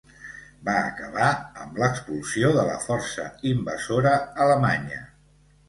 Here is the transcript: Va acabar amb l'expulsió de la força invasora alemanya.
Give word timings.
Va 0.69 0.73
acabar 0.85 1.27
amb 1.65 1.77
l'expulsió 1.83 2.51
de 2.57 2.65
la 2.71 2.79
força 2.87 3.29
invasora 3.53 4.17
alemanya. 4.49 5.07